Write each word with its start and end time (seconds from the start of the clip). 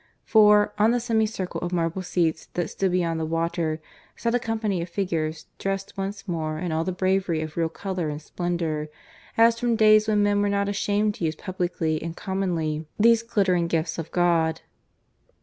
For, 0.25 0.73
on 0.79 0.89
the 0.89 0.99
semicircle 0.99 1.61
of 1.61 1.71
marble 1.71 2.01
seats 2.01 2.47
that 2.55 2.71
stood 2.71 2.91
beyond 2.91 3.19
the 3.19 3.23
water, 3.25 3.79
sat 4.15 4.33
a 4.33 4.39
company 4.39 4.81
of 4.81 4.89
figures 4.89 5.45
dressed 5.59 5.95
once 5.95 6.27
more 6.27 6.57
in 6.57 6.71
all 6.71 6.83
the 6.83 6.91
bravery 6.91 7.39
of 7.43 7.55
real 7.55 7.69
colour 7.69 8.09
and 8.09 8.19
splendour, 8.19 8.87
as 9.37 9.59
from 9.59 9.75
days 9.75 10.07
when 10.07 10.23
men 10.23 10.41
were 10.41 10.49
not 10.49 10.67
ashamed 10.67 11.13
to 11.13 11.25
use 11.25 11.35
publicly 11.35 12.01
and 12.01 12.17
commonly 12.17 12.87
these 12.97 13.21
glittering 13.21 13.67
gifts 13.67 13.99
of 13.99 14.09
God. 14.09 14.61